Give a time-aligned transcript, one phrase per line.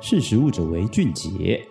[0.00, 1.66] 识时务者为俊杰。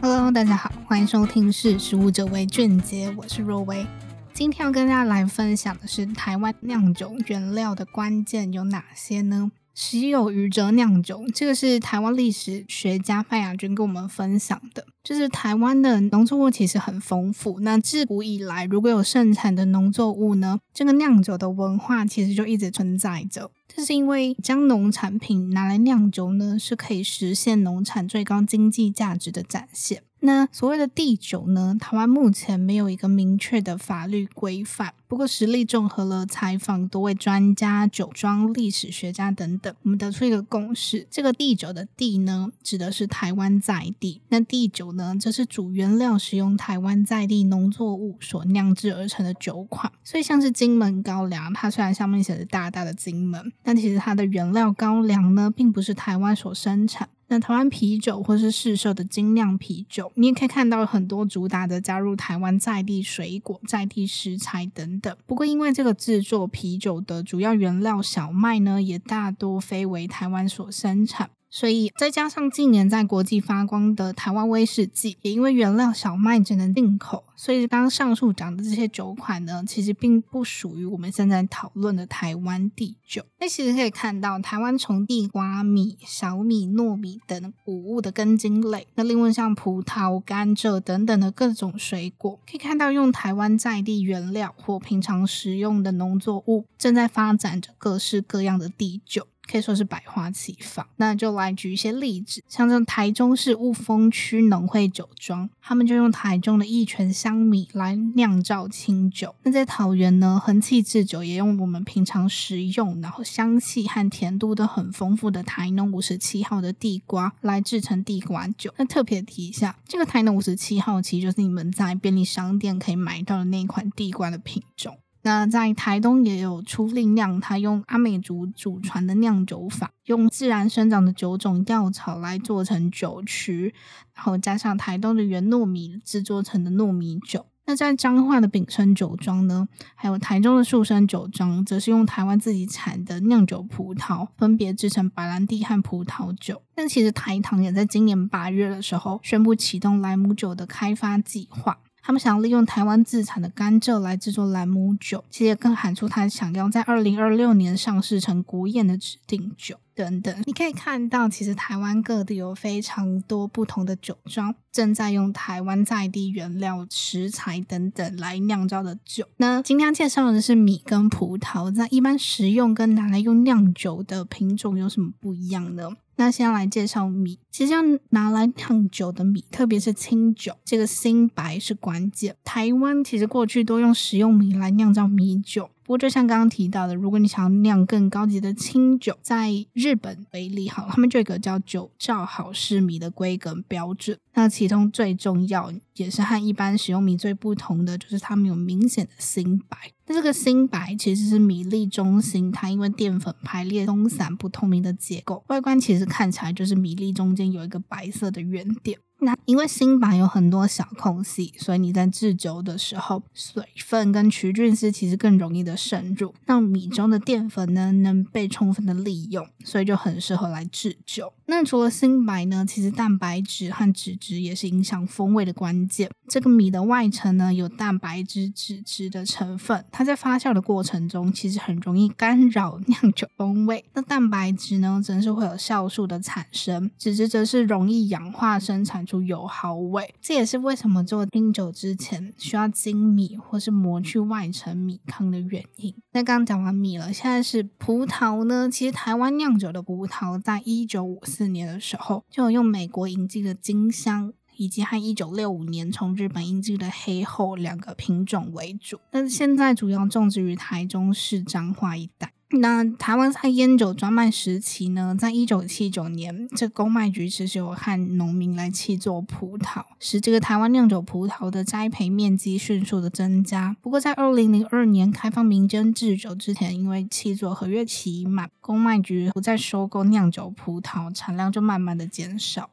[0.00, 3.86] Hello，大家好，欢迎收听《识时务者为俊杰》，我是若薇。
[4.32, 9.52] 今天要跟大家来分享的是台湾酿酒原料的关键有哪些呢？
[9.74, 14.86] 食有余则酿酒，这个是台湾历史学家范雅君跟我们分享的。
[15.02, 23.50] 就是台湾的农作物其实很丰富，那自古以来如果有盛产的农作物呢，这个酿酒的文化其实就一直存在着。
[23.66, 30.02] 这是因为将农产品拿来酿酒呢，是可以实现农产最高经济价值的展现。
[30.20, 34.92] 那所谓的地酒呢，台湾目前没有一个明确的法律规范。
[35.08, 49.90] 不过实力综合了采访多位专家、酒庄历史学家等等，我们得出一个共识：这个地酒的地呢，指的是台湾在地；那地酒呢，则是主原料使用台湾在地农作物所酿制而成的酒款。
[50.04, 57.08] 所以像是金门高粱，它虽然上面写着大大的金门，但其实它的原料高粱呢，并不是台湾所生产。
[57.32, 65.16] 那台湾啤酒或是试售的精酿啤酒，你也可以看到很多主打的加入台湾在地水果、在地食材等等。
[65.26, 71.30] 不过，因为这个制作啤酒的主要原料小麦呢，也大多非为台湾所生产。
[71.50, 83.24] 所以再加上近年在国际发光的台湾威士忌，也因为原料小麦只能进口，所以刚刚上述讲的这些酒款呢，其实并不属于我们现在讨论的台湾地酒。
[83.40, 99.26] 那其实可以看到，台湾从地瓜、米、小米、糯米等谷物的根茎类，那另外像葡萄、甘蔗等等的各种水果，可以看到用台湾在地原料或平常食用的农作物，正在发展着各式各样的地酒。
[99.50, 109.34] 可以说是百花齐放，那就来举一些例子，像这种台中市雾峰区农会酒庄，他们就用台中的一泉香米来酿造清酒。
[109.42, 118.72] 那在桃园呢，恒器制酒也用我们平常食用，然后香气和甜度都很丰富的台农五十七号的地瓜来制成地瓜酒。
[118.76, 124.98] 那特别提一下，这个台农五十七号其实就是你们在便利商店可以买到的那一款地瓜的品种。
[125.22, 133.74] 那在台东也有出令酿，他用阿美族祖传的酿酒法，用自然生长的九种药草来做成酒曲，
[134.14, 137.44] 然后加上台东的原糯米制作成的糯米酒。
[137.66, 146.62] 那在彰化的炳生酒庄呢，还有台中的树生酒庄，则是用台湾自己产的酿酒葡萄，分别制成白兰地和葡萄酒。
[146.74, 151.78] 但其实台糖也在今年八月的时候宣布启动莱姆酒的开发计划。
[152.02, 160.42] 他们想要利用台湾自产的甘蔗来制作兰姆酒，其实更喊出他想要在二零二六年上市成国宴的指定酒等等。
[160.46, 169.26] 你可以看到，其实台湾各地有非常多不同的酒庄正在用台湾在地原料、食材等等来酿造的酒。
[169.36, 175.90] 那今天介绍的是米跟葡萄，在一般食用跟拿来用酿酒的品种有什么不一样呢？
[176.20, 177.80] 那先来介绍米，其实要
[178.10, 182.36] 拿来酿酒的米，特别是清酒，这个新白是关键。
[182.44, 185.70] 台湾其实过去都用食用米来酿造米酒。
[185.90, 194.16] 不过，就像刚刚提到的，如果你想要酿更高级的清酒，在日本为例，好，他们就有一个叫酒造好事米的规格标准。
[194.34, 199.76] 那其中最重要，也是和一般食用米最不同的，就是它们有明显的新白。
[200.06, 208.96] 那这个新白其实是米粒中心，它因为淀粉排列松散不透明的结构，外观其实看起来就是米粒中间有一个白色的圆点。
[209.20, 221.32] 那因为新版有很多小空隙，所以你在制酒的时候，水分跟曲菌丝其实更容易的渗入，让米中的淀粉呢能被充分的利用，所以就很适合来制酒。
[221.50, 226.08] 那除了新白呢，其实蛋白质和脂质也是影响风味的关键。
[226.28, 233.84] 这个米的外层呢有蛋白质、脂质的成分，它在发酵的过程中其实很容易干扰酿酒风味。
[233.92, 239.04] 那蛋白质呢，则是会有酵素的产生，脂质则是容易氧化生产。
[239.10, 245.92] 出油耗味，这也是为什么做清酒之前需要精米或是磨去外层米糠的原因。
[246.12, 248.68] 那刚刚讲完米了，现在是葡萄呢？
[248.70, 259.00] 其实台湾酿酒的葡萄，在一九五四四年的时候就有用美国引进的金香，以及和一九六五年从日本引进的黑后两个品种为主。
[259.10, 262.34] 但是现在主要种植于台中市彰化一带。
[262.52, 273.76] 那台湾在烟酒专卖时期呢，在一九七九年，这公卖局其实有和农民来契作葡萄，使这个台湾酿酒葡萄的栽培面积迅速的增加。
[273.80, 282.70] 不过在二零零二年开放民间制酒之前，因为契作合约期满，公卖局不再收购酿酒葡萄，产量就慢慢的减少。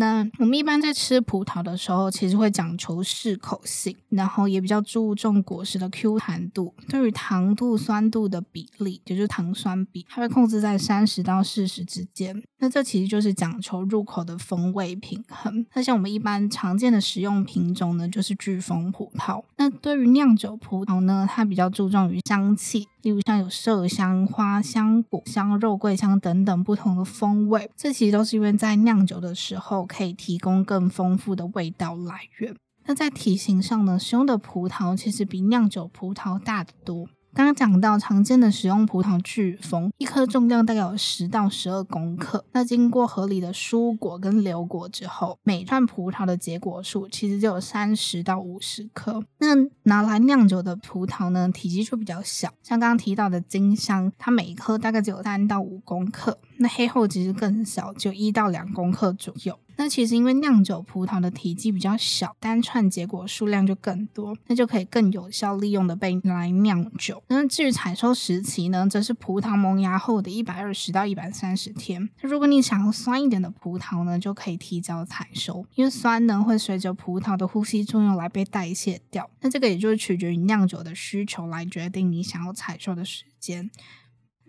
[0.00, 6.74] 那我们一般在吃葡萄的时候，其实会讲求适口性，然后也比较注重果实的 Q 弹度。
[6.88, 12.42] 对于糖度、酸度的比例，也就是糖酸比，它会控制在三十到四十之间。
[12.60, 15.66] 那这其实就是讲求入口的风味平衡。
[15.74, 19.44] 那像我们一般常见的食用品种呢，就是巨峰葡萄。
[19.58, 27.70] 那对于酿酒葡萄呢，它比较注重于香气，例如像有麝香、花香、果香、肉桂香等等不同的风味。
[27.76, 32.54] 这其实都是因为在酿酒的时候，可以提供更丰富的味道来源。
[32.86, 37.08] 那在体型上呢，使用的葡萄其实比酿酒葡萄大得多。
[37.32, 42.44] 刚刚讲到常见的食用葡萄巨峰，一颗重量大概有十到十二公克。
[42.52, 49.22] 那经过合理的疏果跟留果之后，每串葡萄的结果数其实就有三十到五十颗。
[49.38, 49.54] 那
[49.84, 52.48] 拿来酿酒的葡萄呢，体积就比较小。
[52.62, 56.36] 像刚刚提到的金香，它每一颗大概只有三到五公克。
[56.58, 59.58] 那黑后其实更小，就一到两公克左右。
[59.80, 67.22] 那其实因为酿酒葡萄的体积比较小，单串结果数量就更多，那就可以更有效利用的被来酿酒。
[67.28, 72.10] 那至于采收时期呢，则是葡萄萌芽后的一百二十到一百三十天。
[72.20, 79.30] 如果你想要酸一点的葡萄呢，就可以提早采收，因为酸呢会随着葡萄的呼吸作用来被代谢掉。
[79.40, 83.70] 那这个也就是取决于酿酒的需求来决定你想要采收的时间。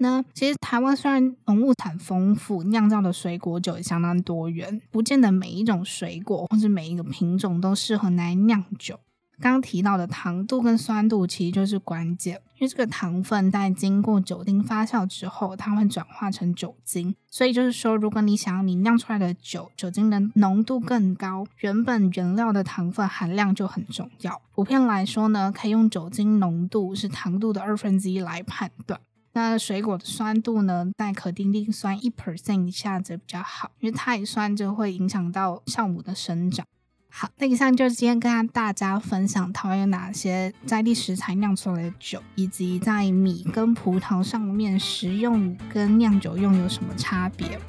[0.01, 8.99] 那其实台湾虽然农物产丰富，酿造的水果酒也相当多元，不见得每一种水果或是每一个品种都适合来酿酒。
[9.39, 17.15] 刚刚提到的糖度跟酸度其实就是关键，因为这个糖分在经过酒精发酵之后，它会转化成酒精。
[17.29, 24.41] 所以就是说，如果你想要你酿出来的酒酒精的浓度更高，原本原料的糖分含量就很重要。
[24.53, 28.99] 普遍来说呢，可以用酒精浓度是糖度的二分之一来判断。
[29.33, 36.65] 那水果的酸度呢，在可丁丁酸一 percent 以下则比较好，因为太酸就会影响到酵母的生长。
[37.13, 47.59] 好，那以上就是今天跟大家分享台湾有哪些在地食材酿出来的酒，以及在米跟葡萄上面食用跟酿酒用有什么差别。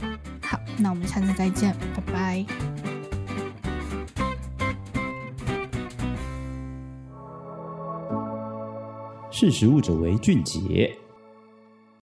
[0.43, 2.47] 好，那我们下次再见，拜拜。
[9.31, 10.97] 识食物者为俊杰。